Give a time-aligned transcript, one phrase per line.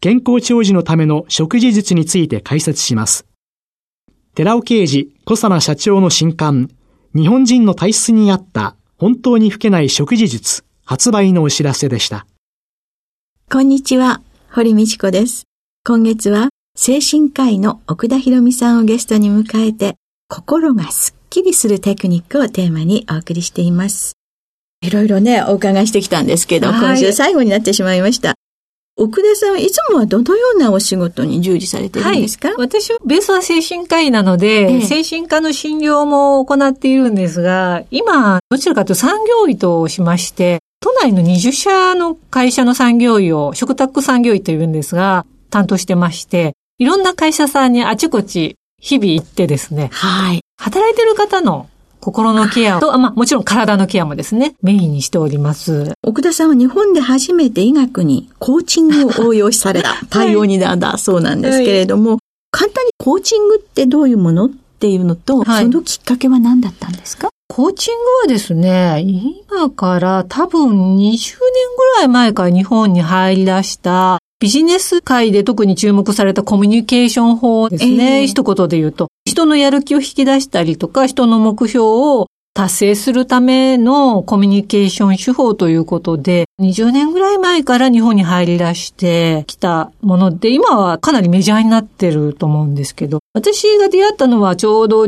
[0.00, 3.26] 健康長寿のための食事術について解説します。
[4.34, 6.70] 寺尾啓治小佐奈社長の新刊、
[7.14, 12.26] 日本人の体質に合った本当に老けない食事術発売のお知らせでした。
[13.50, 15.44] こんにちは、堀道子です。
[15.84, 19.96] 今月は精神科医の奥田博美さんをゲストに迎えて、
[20.28, 24.12] 心がすっきりするテクニックをテーマにお送りしています。
[24.80, 28.37] いろいろね、お伺いしてきたんですけど、今週最後になってしまいました。
[28.98, 50.40] 奥田さんはいつもはどのようなお仕事に従事されているんですか、はい、私はベースは精神科医なので、ええ、精神科の診療も行っているんですが、今、どちらかというと産業医としまして、都内の20社の会社の産業医を、食卓産業医というんですが、担当してまして、いろんな会社さんにあちこち日々行ってですね、はい。
[50.60, 51.68] 働いてる方の
[52.00, 55.92] 心のケアと、まあもちろん体のケアもですね、メインにしております。
[56.02, 59.94] 奥田さんは日本で初めて医学にコーチングを応用された。
[60.10, 62.18] 対応になんだそうなんですけれども、はい、
[62.50, 67.28] 簡単にコーチングってどういうものっていうのと、はい、そのきっかけは何だったんですか？
[67.50, 69.02] コーチングはですね、
[69.50, 71.38] 今から多分20年ぐ
[71.96, 78.20] らい前から日本に入り出したビジネス界で特に注目されたコミュニケーション法ですね。
[78.20, 95.06] えー、一言で言うと、人のやる気を引き出したりとか、人の目標を達成するためのコミュニケーション手法ということで、20年ぐらい前から日本に入り出してきたもので、今はかなりメジャーになってると思うんですけど、私が出会ったのはちょうど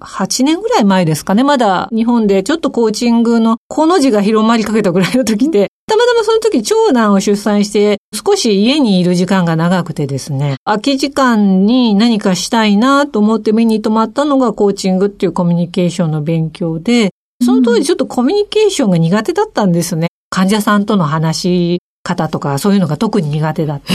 [0.00, 1.44] 18年ぐらい前ですかね。
[1.44, 17.10] まだ日本でちょっとコーチングのこの字が広まりかけたぐらいの時で、たまたまその時長男を出産して少し家にいる時間が長くてですね、空き時間に何かしたいなと思って目に留まったのがコーチングっていうコミュニケーションの勉強で、
[17.44, 20.08] その当時ちょっとコミュニケーションが苦手だったんですね。
[20.30, 23.92] 患者さんとの話し方とかそういうのが特に苦手だって。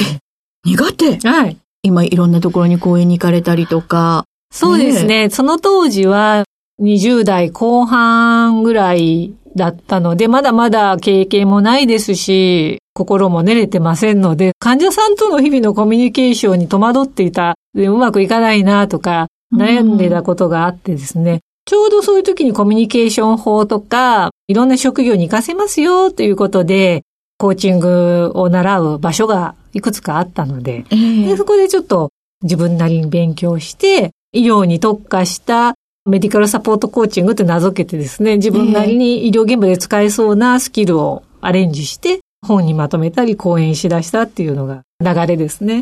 [0.63, 1.17] 苦手？
[1.27, 1.57] はい。
[1.83, 4.25] 今いろんなところに講演に行かれたりとか。
[4.51, 5.23] そうですね。
[5.23, 6.43] ねその当時は
[6.81, 27.03] 20代後半ぐらいだったので、まだまだ経験もないですし、心も練れてませんので、患者さんとの日々のコミュニケーションに戸惑っていた、でうまくいかないなとか、悩んでたことがあってですね、ちょうどそういう時にコミュニケーション法とか、いろんな職業に活かせますよということで、
[27.37, 32.11] コーチングを習う場所がいくつかあったので、えー、でそこでちょっと
[32.43, 35.75] 自分なりに勉強して、医療に特化した
[36.05, 45.81] メディカルサポートコーチングって名付けてですね、自分なりに医療現場で使えそうなスキルをアレンジして、本にまとめたり講演しだしたっていうのが流れですね。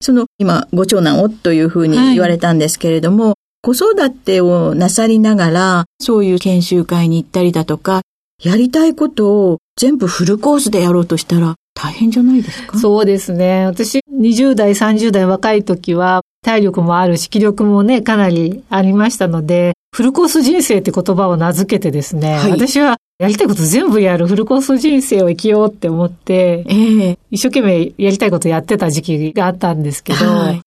[0.00, 8.00] その今、ご長男をというふうに言われたんですけれども、はい、子育てをなさりながら、そういう研修会に行ったりだとか、
[8.42, 12.76] やりたいことを全部フルコースでやろうとしたら大変じゃないですか？
[12.76, 13.66] そうですね。
[13.66, 30.60] 私、20代、30代若い時は、体力もあるし、気力もね、かなりありましたので、フルコース人生って言葉を名付けてですね、はい、私はやりたいこと全部やるフルコース人生を生きようって思って、えー、一生懸命やりたいことやってた時期があったんですけど、はい、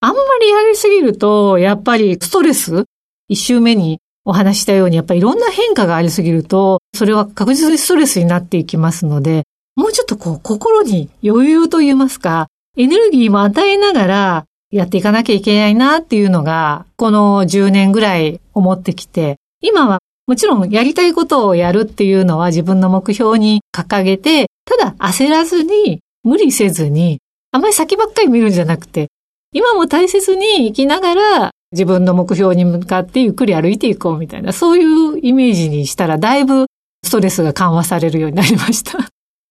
[0.00, 2.84] あんまりやりすぎると、やっぱりストレス
[3.28, 9.44] 一周目にお話したように、やっぱりいろんな変化がありすぎると、それは確実にストレスになっていきますので、
[9.76, 27.18] もうちょっとこう、心に余裕と言いますか、エネルギーも与えながら、やっていかなきゃいけないなっていうのが、この10年ぐらい思ってきて、今はもちろんやりたいことをやるっていうのは自分の目標に掲げて、ただ焦らずに、無理せずに、
[27.50, 29.08] あまり先ばっかり見るんじゃなくて、
[29.52, 36.66] 今も大切に生きながら自分の目標に向かってゆっくり歩いていこうみたいな、そういうイメージにしたらだいぶ
[37.04, 39.08] ストレスが緩和されるようになりました。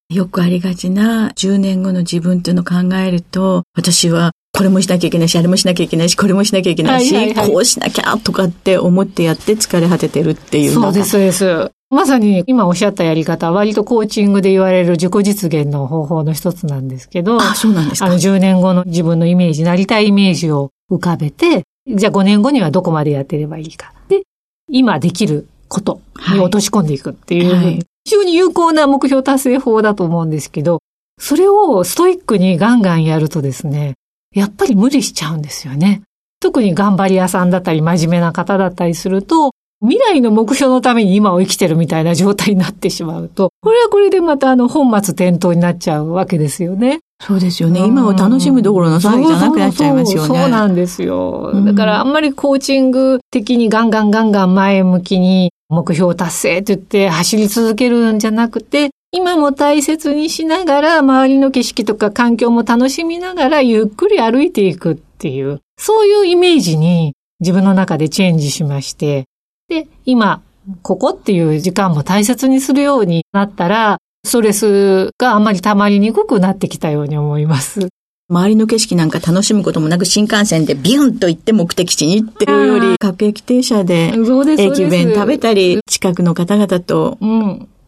[0.10, 11.72] よくありがちな10年後の自分っていうのを考えると、私はこれもしなきゃいけないし、あれもしなきゃいけないし、これもしなきゃいけないし、はいはいはい、こうしなきゃとかって思ってやって疲れ果ててるっていうそうです、そうです。
[11.90, 18.08] まさに今おっしゃったやり方は割とコーチングで言われる自己実現の方法の一つなんですけど、あ、そうなんですか。
[18.08, 23.94] あの10年後の自分のイメージ、なりたいイメージを浮かべて、じゃあ5年後にはどこまでやってればいいか。
[24.10, 24.24] で、
[24.70, 26.02] 今できること
[26.34, 30.80] に落とし込んでいくっていう、はいはい、非常に有効な目標達成法だと思うんですけど、
[31.18, 33.94] それをストイックにガンガンやるとですね、
[34.34, 36.02] やっぱり無理しちゃうんですよね。
[36.40, 47.00] 特に頑張り屋さんだったり真面目な方だったりすると、未来の目標のために今を生きてるみたいな状態になってしまうと、これはこれでまたあの本末転倒になっちゃうわけですよね。
[47.22, 47.86] そうですよね。
[47.86, 50.28] 今を楽しむどころの騒ぎじゃなくなっちゃいますよね。
[50.28, 51.52] そうなんですよ。
[51.66, 69.26] だからあんまりコーチング的にガンガンガンガン前向きに目標達成って言って走り続けるんじゃなくて、今も大切にしながら周りの景色とか環境も楽しみながらゆっくり歩いていくっていう、そういうイメージに自分の中でチェンジしまして、
[69.68, 70.42] で、今、
[70.84, 77.88] ここっていう時間も大切にするようになったら、ストレスがあんまり溜まりにくくなってきたように思います。
[78.30, 84.14] 周りの景色なんか楽しむこともなく新幹線でビュンと行って目的地にっていうより、各駅停車で
[84.60, 87.18] 駅弁食べたり、近くの方々と、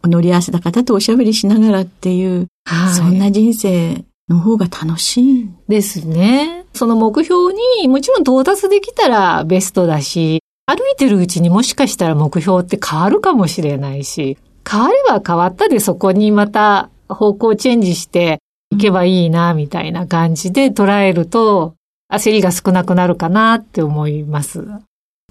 [0.04, 2.46] 乗り合わせた方とおしゃべりしながらっていう、
[2.94, 5.50] そんな人生の方が楽しい。
[5.68, 6.64] ですね。
[6.74, 7.52] その目標
[7.82, 14.38] にもちろん到達できたらベストだし、歩いてるうちにもしかしたら目標って変わるかもしれないし、
[14.68, 18.38] 変われば変わったでそこにまた方向チェンジして
[18.70, 21.74] いけばいいな、みたいな感じで捉えると、
[22.12, 24.66] 焦りが少なくなるかなって思います。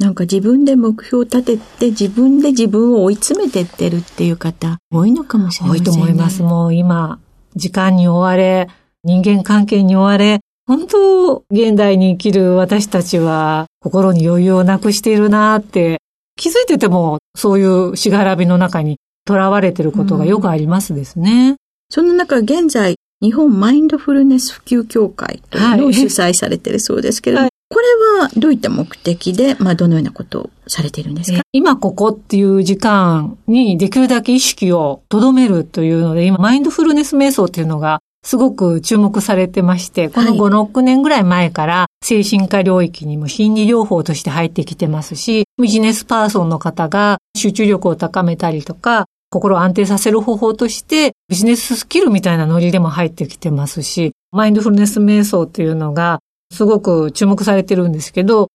[0.02, 6.42] なんか自分で目標を立てて自分で自分を追い詰めてってるっていう方多いのかもしれない、ね、多いと思います。
[6.42, 7.20] もう今、
[7.56, 8.68] 時間に追われ、
[9.04, 16.00] 人間関係に追われ、本当、現代に生きる私たちは心に余裕をなくしているなって
[16.36, 21.50] 気づいててもそういうしがらみの中に囚われてることがよくありますですね。
[21.50, 21.58] うん、
[21.90, 31.42] その中現在日本マインドフルネス普及協会というのを主催されているそうですけれども、はい、これはどういった目的で、まあ、どのようなことをされているんですか？
[31.54, 56.20] 今ここっていう時間にできるだけ意識を留めるというので、今、マインドフルネス瞑想っていうのがすごく注目されてまして、この5、6年ぐらい前から精神科領域にも心理療法として入ってきてますし、ビジネスパーソンの方が集中力を高めたりとか、心を安定させる方法としてビジネススキルみたいなノリでも入ってきてますし、マインドフルネス瞑想っていうのが
[56.52, 58.50] すごく注目されてるんですけど、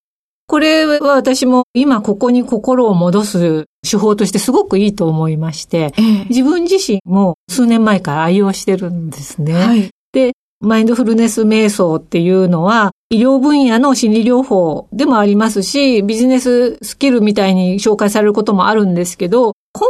[0.47, 9.55] これは私も今ここに心を戻す手法としてすごくいいと思いまして、ええ、自分自身も数年前から愛用してるんですね。
[9.55, 19.81] はい、で、マインドフルネス瞑想っていうのは、医療分野の心理療法でもありますし、ビジネススキルみたいに紹介されることもあるんですけど、根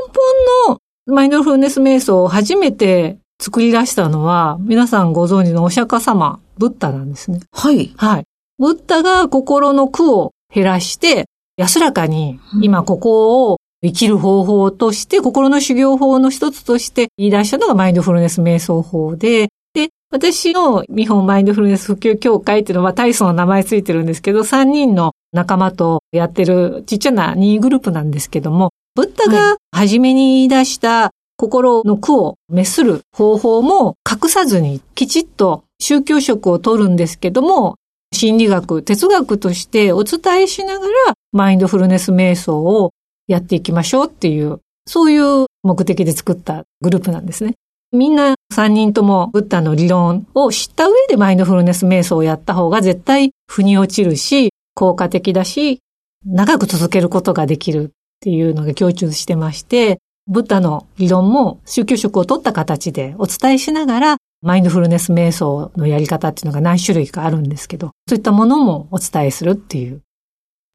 [0.67, 0.79] 本の
[1.15, 7.41] マインドフルネス瞑想を初めて作り出したのは、皆さんご存知のお釈迦様、ブッダなんですね。
[7.53, 7.93] はい。
[7.97, 8.25] はい。
[8.59, 37.77] ブッダが心の苦を減らして、安らかに今ここを生きる方法として、心の修行法の一つとして言い出したのがマインドフルネス瞑想法で、で、私の日本マインドフルネス普及協会っていうのは体操の名前ついてるんですけど、3人の仲間とやってるちっちゃな2グループなんですけども、ブッダが初めに言い出した心の苦を滅する方法も隠さずにきちっと宗教色を取るんですけども、
[38.13, 40.93] 心理学、哲学としてお伝えしながら、
[41.33, 42.93] マインドフルネス瞑想を
[43.27, 47.55] やっていきましょうっていう、そういう目的で作ったグループなんですね。
[47.93, 55.81] みんな3人ともブッダの理論を知った上でマインドフルネス瞑想をやった方が絶対腑に落ちるし、効果的だし、
[56.25, 57.89] 長く続けることができるっ
[58.21, 70.03] ていうのが共通してまして、ブッダの理論も宗教色を取った形でお伝えしながら、マインドフルネス瞑想のやり方っていうのが何種類かあるんですけど、そういったものもお伝えするっていう。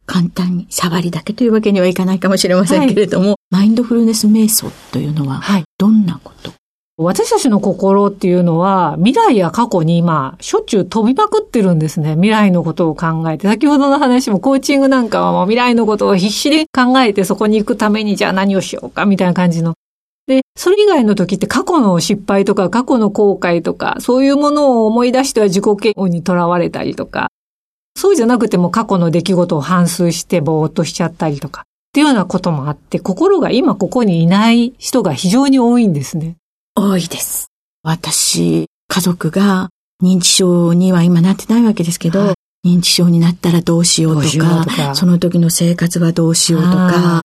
[0.05, 5.41] 簡単に触りだけというわけにはいかないかもしれませんけれども、はい、マインドフルネス瞑想というのは、
[5.77, 6.60] どんなこと、はい
[7.03, 12.13] 私たちの心っていうのは、未来や過去に今、しょっちゅう飛びまくってるんですね。
[12.13, 13.47] 未来のことを考えて。
[13.47, 19.75] 先ほどの話もコーチングなんかはもう未来のことを必死で考えてそこに行くためにじゃあ何をしようかみたいな感じの
[20.27, 27.27] で、それ以外の時って過去の失敗とか過去の後悔とか、そういうものを思い出しては自己嫌悪にとらわれたりとか、
[27.97, 36.37] そうじゃなくても過去の出来事を反芻してぼーっとしちゃったりとか、っていうようなこともあって、心が今ここにいない人が非常に多いんですね。
[36.75, 37.47] 多いです。
[37.83, 39.69] 私、家族が
[40.01, 47.21] 認知症には今なってないわけですけど、はい、認知症になったらどうしようとか、とかその時の生活はどうしようとか、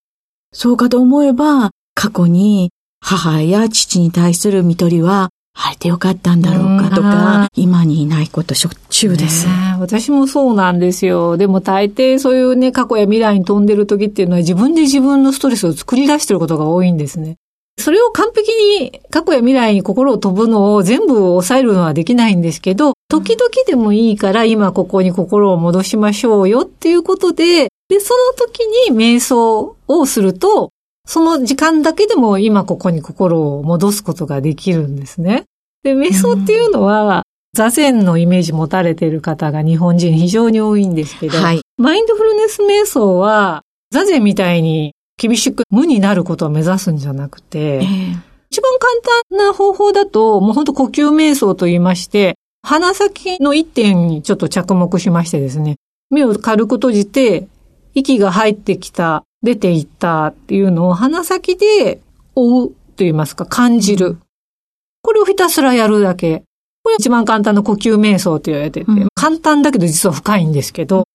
[0.51, 9.53] そうかと思えば、過去に母や父に対する見取りは晴れてよかったんだろうかとか、今にいないことしょっちゅうです、ね。
[9.79, 11.37] 私もそうなんですよ。
[11.37, 17.37] でも大抵そういうね、過去や未来に飛んでる時っていうのは自分で自分のストレスを作り出してることが多いんですね。
[17.79, 30.71] それを完璧に過去や未来に心を飛ぶのを全部抑えるのはできないんですけど、時々でもいいから今ここに心を戻しましょうよっていうことで、で、その時に瞑想をすると、
[31.07, 35.45] その時間だけでも今ここに心を戻すことができるんですね。
[35.83, 48.19] で、瞑想っていうのは、座禅のイメージ持たれている方が日本人非常に多いんですけど、はい、マインドフルネス瞑想は、座禅みたいに厳しく無になることを目指すんじゃなくて、えー、
[48.51, 55.77] 一番簡単な方法だと、もうほんと呼吸瞑想と言いまして、鼻先の一点にちょっと着目しましてですね、
[56.09, 57.47] 目を軽く閉じて、
[57.93, 62.01] 息が入ってきた、出ていったっていうのを鼻先で
[62.35, 64.17] 追うと言いますか、感じる。
[65.01, 66.43] これをひたすらやるだけ。
[66.83, 71.05] これ一番簡単な呼吸瞑想と言われてて、うん、簡単だけど実は深いんですけど、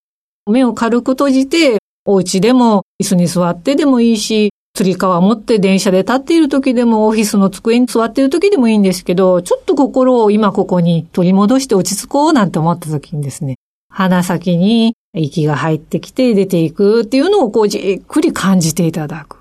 [0.51, 13.57] 目を軽く閉じて、お家でも椅子に座ってでもいいし、釣り革持って電車で立っている時でもオフィスの机に座っている時でもいいんですけど、ちょっと心を今ここに取り戻して落ち着こうなんて思った時にですね、
[13.91, 19.37] 鼻先に息が入ってきて出ていくっていうのをこうじっくり感じていただく。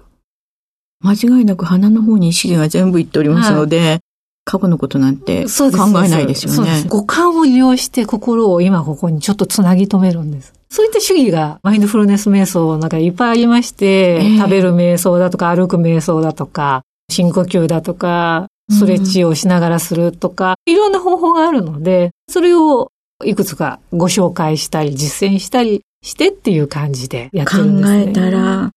[0.99, 4.01] 間違いなく鼻の方に意識が全部いっておりますので、
[4.43, 5.69] 過去のことなんて考
[6.03, 6.83] えないですよね。
[6.87, 10.53] 五感を利用して心を今ここにちょっとつなぎ止めるんです。
[10.69, 22.91] そういった主義がマインドフルネス瞑想の中でいっぱいありまして、えー、食べる瞑想だとか歩く瞑想だとか、深呼吸だとか、ストレッチをしながらするとか、うん、いろんな方法があるので、それを
[23.25, 28.05] いくつかご紹介したり、実践したりしてっていう感じでやってるんですね。
[28.05, 28.71] 考えたら、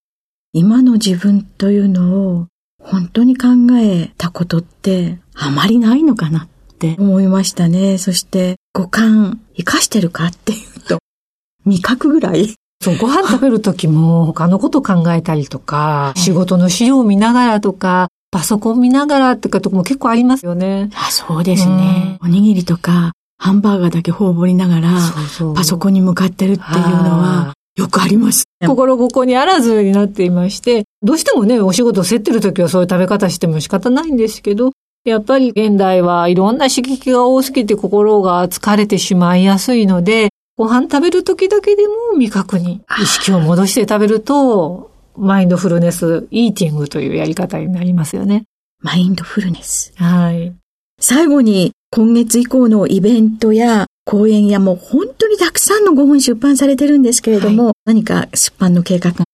[0.53, 2.47] 今の自分というのを
[2.83, 3.49] 本当に考
[3.81, 6.49] えたことってあまりないのかなっ
[6.79, 7.99] て思いましたね。
[7.99, 10.99] そして五感活かしてるかっていうと、
[11.65, 12.55] 味覚ぐらい。
[12.83, 20.91] そう、ご飯食べるときも他のこと考えたりとか、仕事の資料を見ながらとか、パソコン見ながらとかとかも結構ありますよね。
[20.95, 28.45] あそうですね、うん、おにぎりとか、ハンバーガーだけ頬りながら、そうそうパソコンに向かってるっていうのは、よくあります。
[28.65, 34.73] 心ここにあらずになっていまして、どうしてもね、お仕事を競ってるときはそういう食べ方しても仕方ないんですけど、
[35.05, 48.45] やっぱり現代はいろんな刺激が多すぎて心が疲れてしまいやすいので、ご飯食べる時だけでも味覚に意識を戻して食べると、マインドフルネスイーティングというやり方になりますよね。
[48.81, 49.93] マインドフルネス。
[49.97, 50.55] はい。
[51.01, 59.25] 最後に、今月以降のイベントや講演やもう本当にたくさんのご本出版されてるんですけれども、はい、何か出版の計画が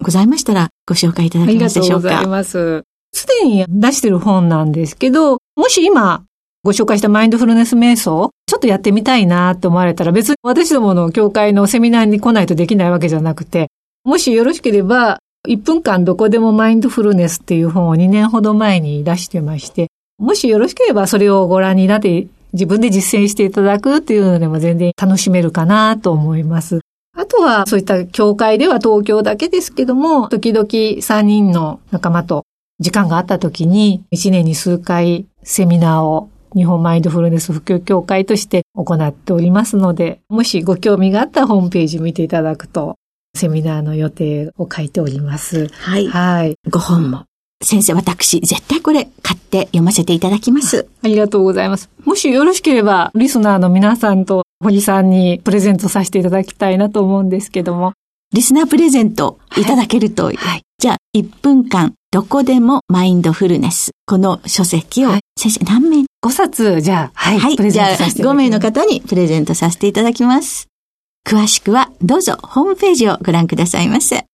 [0.00, 2.08] ございましたらご紹介いただけますでしょうか？
[2.08, 2.82] ありがとうございます。
[3.12, 6.24] すでに出してる本なんですけど、もし今
[6.66, 13.68] ご紹介したマインドフルネス瞑想、ちょっとやってみたいなって思われたら別に私どもの教会のセミナーに来ないとできないわけじゃなくて、
[14.02, 19.86] もしよろしければ、1分間どこでもマインドフルネスっていう本を2年ほど前に出してまして、
[20.18, 26.80] もしよろしければそれをご覧になって自分で実践していただくっていうのでも全然楽しめるかなと思います。
[27.16, 32.44] あとはそういった教会では東京だけですけども、時々3人の仲間と
[32.78, 42.96] 時間があった時に1年に数回セミナーを日本マインドフルネス普及協会として行っておりますので、もしご興味があったらホームページ見ていただくと、
[43.36, 45.68] セミナーの予定を書いております。
[45.68, 46.08] はい。
[46.08, 46.56] はい。
[46.70, 47.24] ご本も。
[47.62, 50.88] 先生、私、絶対これ買って読ませていただきます。
[51.02, 51.90] ありがとうございます。
[52.04, 57.92] もしよろしければ、リスナーの皆さんと堀さんにプレゼントさせていただきたいなと思うんですけども。
[58.32, 63.90] リスナープレゼントいただけると、はい、はい、じゃあ、1分間、どこでもマインドフルネス。
[64.06, 67.38] この書籍を、はい、先生何名 ?5 冊、じゃあ、はい。
[67.38, 67.56] はい。
[67.58, 70.66] プレゼントさせて5名の方にプレゼントさせていただきます。
[71.28, 74.24] 詳しくは、どうぞホームページをご覧くださいませ。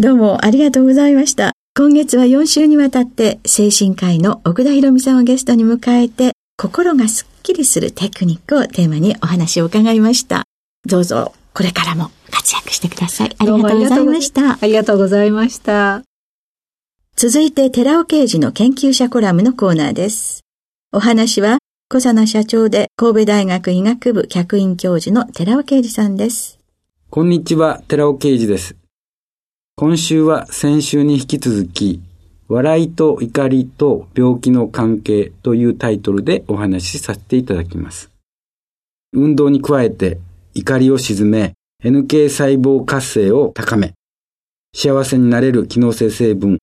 [0.00, 1.52] どうもありがとうございました。
[1.76, 10.42] 今月は4週にわたって精神科医の奥田博美さんをゲストに迎えて心がスッキリするテクニックをテーマにお話を伺いました。
[10.88, 13.36] どうぞこれからも活躍してください。
[13.38, 14.58] ありがとうございました。
[14.60, 16.02] ありがとうございました。
[17.20, 20.44] 続いて寺尾刑事の研究者コラムのコーナーです。
[20.92, 21.58] お話は
[21.88, 26.60] 小佐奈社長で神戸大学医学部客員教授の寺尾啓二さんです。
[27.10, 28.76] こんにちは、寺尾啓二です。
[29.74, 32.00] 今週は先週に引き続き、
[32.46, 38.12] 笑いと怒りと病気の関係というタイトルでお話しさせていただきます。
[39.12, 40.20] 運動に加えて
[40.54, 43.94] 怒りを鎮め、NK 細胞活性を高め、
[44.72, 46.58] 幸せになれる機能性成分、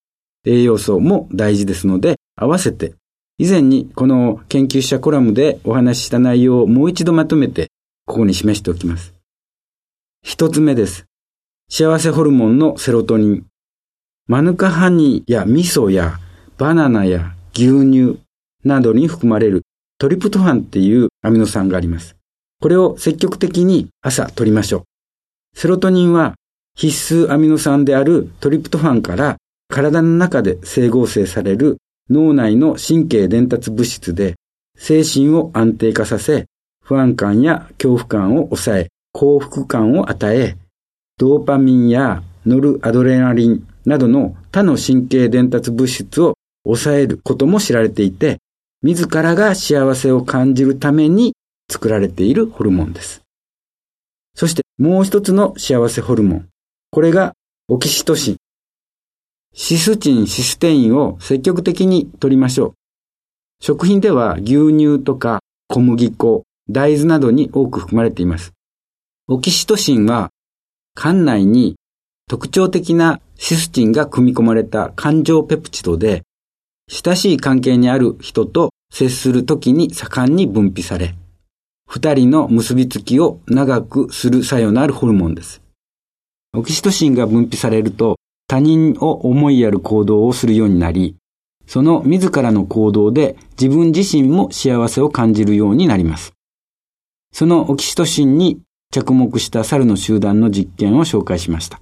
[0.45, 2.93] 栄養素も大事ですので、合わせて、
[3.37, 7.69] 以前にこの研究者コラムでお話しした内容をもう一度まとめて、
[8.05, 9.13] ここに示しておきます。
[10.21, 11.05] 一つ目です。
[11.69, 13.45] 幸せホルモンのセロトニン。
[14.27, 16.19] マヌカハニーや味噌や
[16.57, 18.19] バナナや牛乳
[18.63, 19.63] などに含まれる
[19.97, 22.15] トリプトファンっていうアミノ酸があります。
[22.61, 25.59] これを積極的に朝取りましょう。
[25.59, 26.35] セロトニンは
[26.75, 29.37] 必須アミノ酸であるトリプトファンから
[29.67, 31.77] 体の中で整合成される
[32.09, 34.35] 脳内の神経伝達物質で
[34.77, 36.45] 精神を安定化させ、
[36.83, 40.57] 不安感や恐怖感を抑え、幸福感を与え、
[41.17, 48.37] ドーパミンやノルアドレナリンなどの他の神経伝達物質を抑えることも知られていて、
[48.83, 51.33] 自らが幸せを感じるために
[51.71, 53.21] 作られているホルモンです。
[54.35, 56.47] そしてもう一つの幸せホルモン。
[56.91, 57.33] これが
[57.67, 58.35] オキシトシン。
[59.57, 62.73] シスチン、システインを積極的に取りましょう。
[63.61, 68.51] 食品では牛乳とか小麦粉、大豆などに多く含まれています。
[69.29, 70.29] オキシトシンは
[70.93, 71.77] 肝内に
[72.27, 76.23] 特徴的なシスチンが組み込まれた感情ペプチドで、
[76.89, 81.15] 親しい関係にある人と接するときに盛んに分泌され、
[81.87, 85.61] 二人の結びつきを長くする作用のあるホルモンです。
[86.53, 91.15] オキシトシンが分泌されると他人を思いやる行動をするようになり、
[91.67, 96.33] その自らの行動で自分自身も幸せを感じるようになります。
[97.31, 98.61] そのオキシトシンに
[98.91, 101.81] 着目した猿の集団の実験を紹介しました。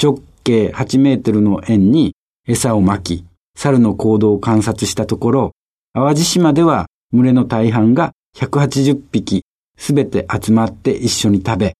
[0.00, 2.14] 直径8メートルの円に
[2.46, 3.24] 餌を巻き、
[3.56, 5.52] 猿の行動を観察したところ、
[5.94, 9.42] 淡路島では群れの大半が180匹
[9.76, 11.74] すべて集まって一緒に食べ、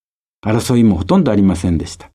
[0.44, 2.10] 争いもほとんどありませんでした。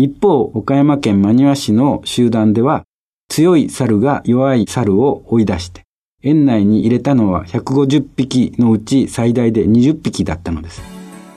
[0.00, 2.84] 一方、岡山県真庭市の集団では、
[3.28, 5.82] 強い猿が弱い猿を追い出して、
[6.22, 10.82] 園内に入れたのは150匹のうち最大で20匹だったのです。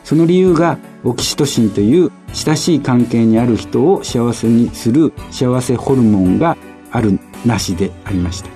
[0.04, 6.56] その理由がオキシトシンという親しい関係にある人を幸せにする幸せホルモンが
[6.91, 8.50] あるなしでありました。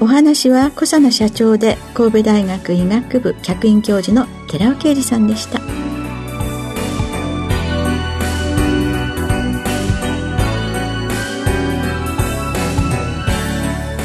[0.00, 5.60] お話は小佐野社長で神戸大学医学部客員教授の寺尾啓二さんでした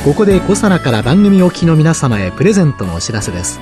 [0.04, 3.60] ここで小佐奈から番組お聞きの皆様へプレゼントのお知らせです。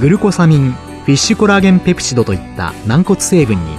[0.00, 3.76] グルコサミンフィッシュコラーゲンペプチドといった軟骨成分に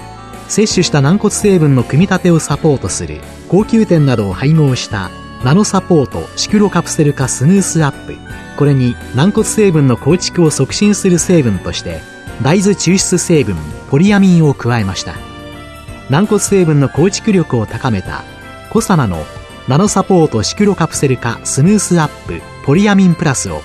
[0.47, 5.09] 摂取した軟骨成分の組み立てをサポートする高級店などを配合した
[5.43, 8.17] ナノサポートシクロカプセル化スヌースアップ。
[8.55, 12.01] これに軟骨成分の構築を促進する成分として
[12.43, 13.55] 大豆抽出成分
[13.89, 15.15] ポリアミンを加えました。
[16.11, 18.23] 軟骨成分の構築力を高めた
[18.69, 19.25] コサナの
[19.65, 23.61] ナノサポートシクロカプセル化スムースアップポリアミンプラスを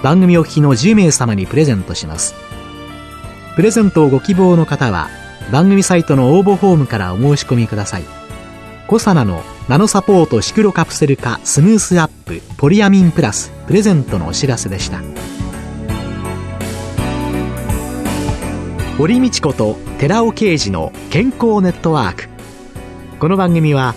[0.00, 2.36] 番組お聞きの10名様にプレゼントします。
[3.56, 5.08] プレゼントをご希望の方は
[5.50, 8.04] 番組サイトの応募フォームからお申し込みください。
[8.86, 15.00] コサナのナノサポートシクロカプセル化スムースアップポリアミンプラスプレゼントのお知らせでした。
[18.96, 22.28] 堀道子と寺尾啓二の健康ネットワーク。
[23.18, 23.96] この番組は